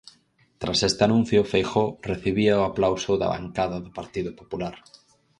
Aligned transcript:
Tras 0.57 0.81
este 0.89 1.03
anuncio 1.07 1.45
Feijóo 1.51 1.89
recibía 2.11 2.59
o 2.61 2.67
aplauso 2.69 3.11
da 3.21 3.31
bancada 3.35 3.77
do 3.85 3.89
Partido 3.99 4.31
Popular. 4.39 4.75